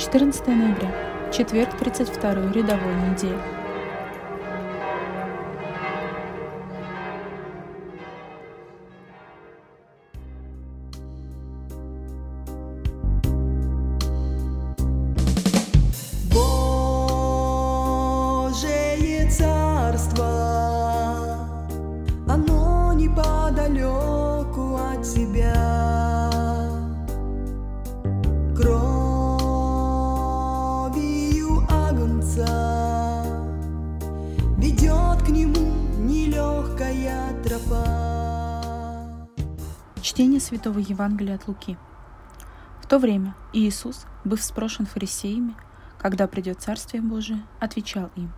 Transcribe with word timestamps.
14 0.00 0.46
ноября, 0.46 1.30
четверг, 1.30 1.76
32 1.78 2.52
рядовой 2.52 2.94
недели. 3.10 3.59
Тропа. 37.70 39.28
Чтение 40.02 40.40
Святого 40.40 40.78
Евангелия 40.78 41.36
от 41.36 41.46
Луки. 41.48 41.76
В 42.80 42.86
то 42.86 42.98
время 42.98 43.34
Иисус, 43.52 44.06
быв 44.24 44.42
спрошен 44.42 44.86
фарисеями, 44.86 45.54
когда 45.98 46.26
придет 46.26 46.60
Царствие 46.60 47.02
Божие, 47.02 47.42
отвечал 47.60 48.10
им, 48.16 48.32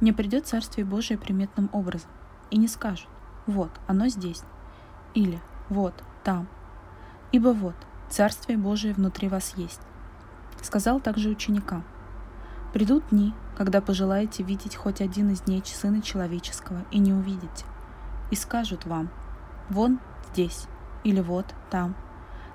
«Не 0.00 0.12
придет 0.12 0.46
Царствие 0.46 0.86
Божие 0.86 1.18
приметным 1.18 1.68
образом, 1.72 2.10
и 2.50 2.58
не 2.58 2.68
скажут, 2.68 3.08
вот, 3.46 3.70
оно 3.86 4.08
здесь, 4.08 4.42
или 5.14 5.40
вот, 5.68 5.94
там, 6.22 6.46
ибо 7.32 7.48
вот, 7.48 7.74
Царствие 8.08 8.56
Божие 8.56 8.94
внутри 8.94 9.28
вас 9.28 9.54
есть». 9.56 9.80
Сказал 10.62 11.00
также 11.00 11.28
ученикам, 11.28 11.84
«Придут 12.72 13.08
дни, 13.10 13.34
когда 13.56 13.80
пожелаете 13.80 14.42
видеть 14.42 14.76
хоть 14.76 15.00
один 15.00 15.30
из 15.30 15.42
дней 15.42 15.62
Сына 15.64 16.02
Человеческого, 16.02 16.84
и 16.90 16.98
не 16.98 17.12
увидите, 17.12 17.64
и 18.30 18.36
скажут 18.36 18.86
вам, 18.86 19.10
вон 19.68 20.00
здесь, 20.32 20.66
или 21.04 21.20
вот 21.20 21.46
там, 21.70 21.94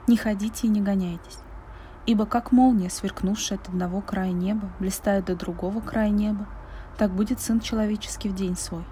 не 0.08 0.18
ходите 0.18 0.68
и 0.68 0.70
не 0.70 0.82
гоняйтесь. 0.82 1.40
Ибо 2.06 2.26
как 2.26 2.52
молния, 2.52 2.90
сверкнувшая 2.90 3.60
от 3.60 3.70
одного 3.70 4.02
края 4.02 4.32
неба, 4.32 4.70
блистает 4.80 5.26
до 5.26 5.36
другого 5.36 5.82
края 5.82 6.10
неба, 6.10 6.48
так 6.98 7.12
будет 7.12 7.40
Сын 7.40 7.60
Человеческий 7.60 8.30
в 8.30 8.36
день 8.36 8.56
свой. 8.56 8.84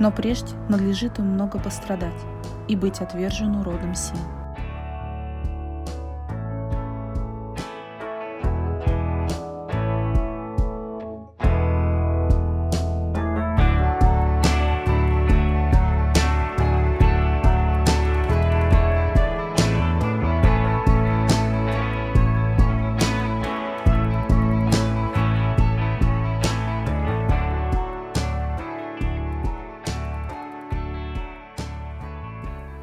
Но 0.00 0.10
прежде 0.10 0.56
надлежит 0.68 1.18
ему 1.18 1.32
много 1.32 1.58
пострадать 1.58 2.20
и 2.68 2.76
быть 2.76 3.00
отвержену 3.00 3.62
родом 3.62 3.94
сим. 3.94 4.41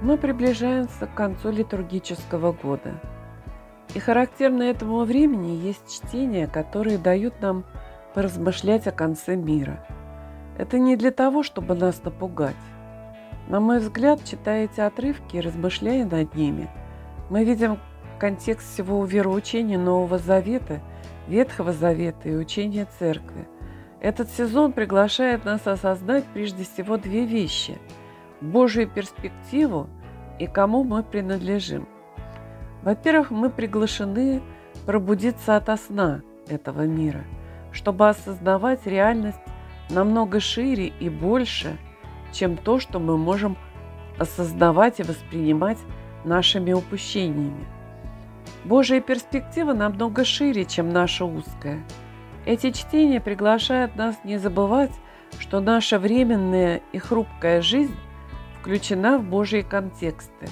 Мы 0.09 0.17
приближаемся 0.17 1.05
к 1.05 1.13
концу 1.13 1.51
литургического 1.51 2.51
года. 2.51 2.99
И 3.93 3.99
характерно 3.99 4.63
этому 4.63 5.03
времени 5.03 5.51
есть 5.51 5.87
чтения, 5.87 6.47
которые 6.47 6.97
дают 6.97 7.39
нам 7.41 7.63
поразмышлять 8.15 8.87
о 8.87 8.91
конце 8.91 9.35
мира. 9.35 9.85
Это 10.57 10.79
не 10.79 10.95
для 10.95 11.11
того, 11.11 11.43
чтобы 11.43 11.75
нас 11.75 12.03
напугать. 12.03 12.55
На 13.49 13.59
мой 13.59 13.77
взгляд, 13.77 14.25
читая 14.25 14.63
эти 14.63 14.79
отрывки 14.79 15.35
и 15.35 15.41
размышляя 15.41 16.05
над 16.05 16.33
ними, 16.33 16.71
мы 17.29 17.45
видим 17.45 17.77
контекст 18.17 18.73
всего 18.73 19.05
вероучения 19.05 19.77
Нового 19.77 20.17
Завета, 20.17 20.81
Ветхого 21.27 21.71
Завета 21.71 22.29
и 22.29 22.35
учения 22.35 22.87
Церкви. 22.97 23.47
Этот 24.01 24.31
сезон 24.31 24.71
приглашает 24.71 25.45
нас 25.45 25.67
осознать 25.67 26.23
прежде 26.33 26.63
всего 26.63 26.97
две 26.97 27.27
вещи– 27.27 27.77
Божию 28.41 28.87
перспективу 28.87 29.89
и 30.39 30.47
кому 30.47 30.83
мы 30.83 31.03
принадлежим. 31.03 31.87
Во-первых, 32.81 33.29
мы 33.29 33.49
приглашены 33.49 34.41
пробудиться 34.85 35.57
ото 35.57 35.77
сна 35.77 36.21
этого 36.47 36.87
мира, 36.87 37.23
чтобы 37.71 38.07
осознавать 38.07 38.85
реальность 38.85 39.39
намного 39.89 40.39
шире 40.39 40.87
и 40.99 41.09
больше, 41.09 41.77
чем 42.31 42.57
то, 42.57 42.79
что 42.79 42.99
мы 42.99 43.17
можем 43.17 43.57
осознавать 44.17 44.99
и 44.99 45.03
воспринимать 45.03 45.77
нашими 46.23 46.73
упущениями. 46.73 47.67
Божья 48.63 48.99
перспектива 49.01 49.73
намного 49.73 50.23
шире, 50.25 50.65
чем 50.65 50.89
наша 50.89 51.25
узкая. 51.25 51.83
Эти 52.45 52.71
чтения 52.71 53.19
приглашают 53.19 53.95
нас 53.95 54.15
не 54.23 54.37
забывать, 54.37 54.91
что 55.37 55.59
наша 55.59 55.99
временная 55.99 56.81
и 56.91 56.97
хрупкая 56.97 57.61
жизнь 57.61 57.95
включена 58.59 59.17
в 59.17 59.23
Божьи 59.23 59.61
контексты. 59.61 60.47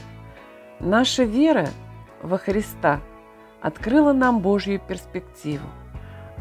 Наша 0.79 1.23
вера 1.23 1.67
во 2.21 2.37
Христа 2.37 3.01
открыла 3.61 4.13
нам 4.13 4.39
Божью 4.39 4.79
перспективу, 4.79 5.67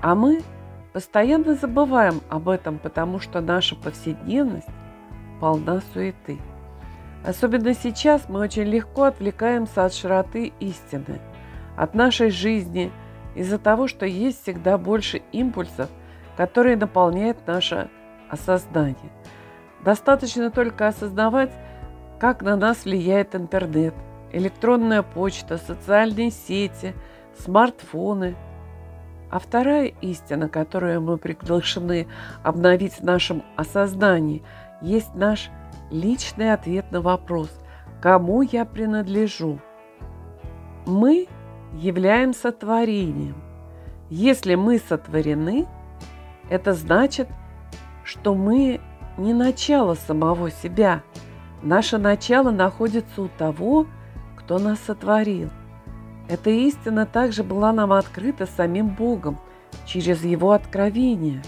а 0.03 0.15
мы 0.15 0.43
постоянно 0.93 1.54
забываем 1.54 2.21
об 2.28 2.49
этом, 2.49 2.78
потому 2.78 3.19
что 3.19 3.41
наша 3.41 3.77
повседневность 3.77 4.69
полна 5.41 5.82
суеты. 5.93 6.38
Особенно 7.25 7.75
сейчас 7.75 8.28
мы 8.28 8.41
очень 8.41 8.65
легко 8.65 9.04
отвлекаемся 9.04 9.84
от 9.84 9.93
широты 9.93 10.53
истины, 10.60 11.21
от 11.77 11.94
нашей 11.94 12.31
жизни 12.31 12.93
из-за 13.34 13.59
того, 13.59 13.88
что 13.88 14.06
есть 14.06 14.43
всегда 14.43 14.78
больше 14.78 15.22
импульсов, 15.33 15.91
которые 16.37 16.77
наполняют 16.77 17.47
наше 17.47 17.91
осознание. 18.31 19.10
Достаточно 19.85 20.51
только 20.51 20.89
осознавать, 20.89 21.53
как 22.19 22.43
на 22.43 22.57
нас 22.57 22.85
влияет 22.85 23.35
интернет, 23.35 23.95
электронная 24.33 25.03
почта, 25.03 25.59
социальные 25.59 26.31
сети, 26.31 26.95
смартфоны. 27.39 28.37
А 29.31 29.39
вторая 29.39 29.87
истина, 30.01 30.49
которую 30.49 31.03
мы 31.03 31.19
приглашены 31.19 32.07
обновить 32.43 32.95
в 32.95 33.03
нашем 33.03 33.43
осознании, 33.57 34.43
есть 34.81 35.15
наш 35.15 35.51
личный 35.91 36.53
ответ 36.53 36.91
на 36.93 37.01
вопрос, 37.01 37.51
кому 38.01 38.43
я 38.43 38.65
принадлежу. 38.65 39.59
Мы 40.87 41.29
являемся 41.75 42.53
творением. 42.53 43.43
Если 44.09 44.55
мы 44.55 44.79
сотворены, 44.79 45.67
это 46.49 46.75
значит, 46.75 47.29
что 48.05 48.35
мы 48.35 48.81
не 49.19 49.34
начало 49.34 49.94
самого 49.94 50.50
себя– 50.50 51.03
Наше 51.62 51.99
начало 51.99 52.50
находится 52.50 53.22
у 53.22 53.28
того, 53.28 53.87
кто 54.37 54.59
нас 54.59 54.78
сотворил. 54.81 55.50
Эта 56.28 56.50
истина 56.50 57.06
также 57.06 57.43
была 57.43 57.72
нам 57.72 57.93
открыта 57.93 58.47
самим 58.47 58.88
Богом 58.88 59.38
через 59.84 60.22
Его 60.22 60.53
откровение, 60.53 61.43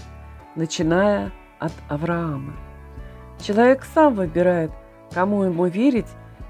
начиная 0.55 1.31
от 1.59 1.71
Авраама. 1.87 2.53
Человек 3.39 3.85
сам 3.93 4.15
выбирает, 4.15 4.71
кому 5.13 5.43
ему 5.43 5.67
верить 5.67 6.07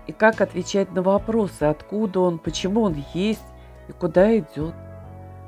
и 0.07 0.13
как 0.13 0.41
отвечать 0.41 0.91
на 0.91 1.01
вопросы, 1.01 1.63
откуда 1.63 2.21
он, 2.21 2.39
почему 2.39 2.81
он 2.81 2.95
есть 3.13 3.45
и 3.87 3.91
куда 3.91 4.35
идет. 4.37 4.73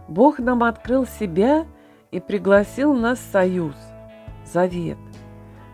Бог 0.07 0.39
нам 0.39 0.63
открыл 0.63 1.07
себя 1.07 1.65
и 2.12 2.19
пригласил 2.19 2.94
нас 2.94 3.19
в 3.19 3.31
союз, 3.31 3.75
завет. 4.45 4.97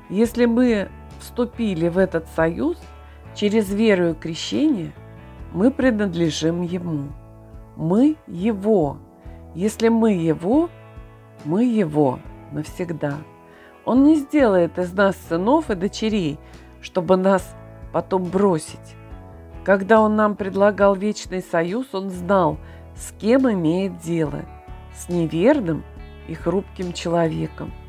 Если 0.09 0.45
мы 0.45 0.89
вступили 1.19 1.89
в 1.89 1.98
этот 1.98 2.27
союз 2.30 2.77
через 3.36 3.74
веру 3.74 4.12
и 4.12 4.13
крещение, 4.13 4.94
мы 5.54 5.69
принадлежим 5.69 6.62
Ему. 6.62 7.09
Мы 7.75 8.15
Его. 8.25 8.98
Если 9.54 9.89
мы 9.89 10.13
Его, 10.13 10.69
мы 11.44 11.65
Его 11.65 12.19
навсегда. 12.51 13.18
Он 13.83 14.04
не 14.04 14.15
сделает 14.15 14.77
из 14.77 14.94
нас 14.94 15.18
сынов 15.27 15.69
и 15.69 15.75
дочерей, 15.75 16.39
чтобы 16.80 17.18
нас 17.18 17.56
потом 17.92 18.24
бросить. 18.24 18.95
Когда 19.65 20.00
Он 20.00 20.15
нам 20.15 20.36
предлагал 20.36 20.95
вечный 20.95 21.42
союз, 21.42 21.94
Он 21.94 22.10
знал, 22.10 22.57
с 22.95 23.12
кем 23.19 23.51
имеет 23.51 23.98
дело– 24.00 24.45
с 24.95 25.10
неверным 25.10 25.83
и 26.27 26.33
хрупким 26.33 26.94
человеком– 26.94 27.71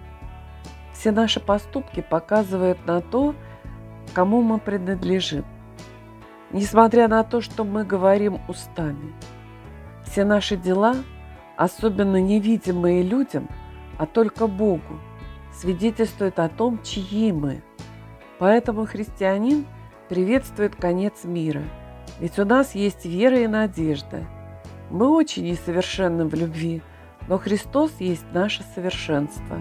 все 0.98 1.12
наши 1.12 1.38
поступки 1.38 2.00
показывают 2.00 2.84
на 2.86 3.00
то, 3.00 3.34
кому 4.14 4.42
мы 4.42 4.58
принадлежим. 4.58 5.44
Несмотря 6.50 7.06
на 7.08 7.22
то, 7.22 7.40
что 7.40 7.64
мы 7.64 7.84
говорим 7.84 8.40
устами, 8.48 9.14
все 10.04 10.24
наши 10.24 10.56
дела 10.56 10.96
особенно 11.56 12.20
невидимые 12.20 13.02
людям, 13.02 13.48
а 13.96 14.06
только 14.06 14.46
Богу, 14.46 15.00
свидетельствует 15.52 16.38
о 16.38 16.48
том, 16.48 16.82
чьи 16.82 17.32
мы. 17.32 17.62
Поэтому 18.38 18.86
христианин 18.86 19.66
приветствует 20.08 20.74
конец 20.74 21.24
мира, 21.24 21.62
ведь 22.18 22.38
у 22.38 22.44
нас 22.44 22.74
есть 22.74 23.04
вера 23.04 23.38
и 23.40 23.46
надежда. 23.46 24.24
Мы 24.90 25.08
очень 25.08 25.44
несовершенны 25.44 26.26
в 26.26 26.34
любви, 26.34 26.82
но 27.28 27.38
Христос 27.38 27.92
есть 27.98 28.24
наше 28.32 28.62
совершенство. 28.74 29.58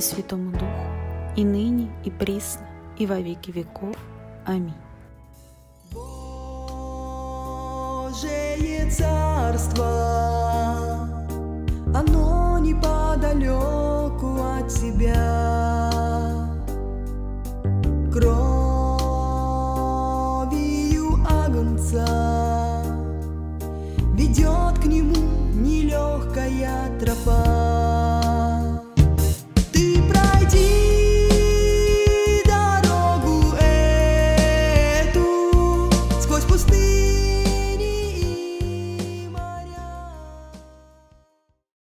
Святому 0.00 0.52
Духу, 0.52 0.66
и 1.36 1.44
ныне, 1.44 1.90
и 2.04 2.10
присно, 2.10 2.66
и 2.98 3.06
во 3.06 3.20
веки 3.20 3.50
веков. 3.50 3.96
Аминь. 4.44 4.74
Царство, 8.92 9.86
оно 11.94 12.58
неподалеку 12.58 14.36
от 14.42 14.68
тебя. 14.68 15.90
Кровью 18.12 18.66
агнца 21.26 22.06
ведет 24.12 24.78
к 24.78 24.84
нему 24.84 25.16
нелегкая 25.54 26.90
тропа. 27.00 27.41